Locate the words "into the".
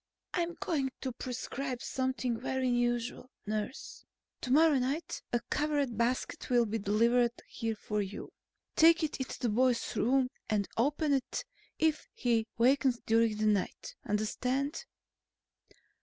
9.19-9.49